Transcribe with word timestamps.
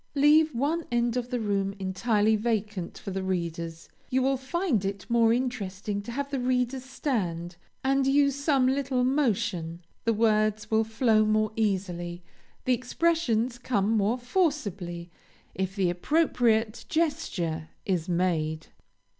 Leave 0.15 0.49
one 0.55 0.83
end 0.91 1.15
of 1.15 1.29
the 1.29 1.39
room 1.39 1.75
entirely 1.77 2.35
vacant 2.35 2.97
for 2.97 3.11
the 3.11 3.21
readers. 3.21 3.87
You 4.09 4.23
will 4.23 4.35
find 4.35 4.83
it 4.83 5.07
more 5.11 5.31
interesting 5.31 6.01
to 6.01 6.11
have 6.11 6.31
the 6.31 6.39
readers 6.39 6.83
stand, 6.83 7.55
and 7.83 8.07
use 8.07 8.35
some 8.35 8.65
little 8.67 9.03
motion; 9.03 9.83
the 10.03 10.13
words 10.15 10.71
will 10.71 10.83
flow 10.85 11.23
more 11.23 11.51
easily, 11.55 12.23
the 12.65 12.73
expressions 12.73 13.59
come 13.59 13.91
more 13.91 14.17
forcibly 14.17 15.11
if 15.53 15.75
the 15.75 15.91
appropriate 15.91 16.83
gesture 16.89 17.69
is 17.85 18.09
made. 18.09 18.65